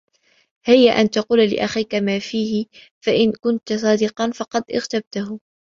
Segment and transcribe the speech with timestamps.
[0.65, 2.65] هِيَ أَنْ تَقُولَ لِأَخِيك مَا فِيهِ
[3.05, 5.39] فَإِنْ كُنْتَ صَادِقًا فَقَدْ اغْتَبْتَهُ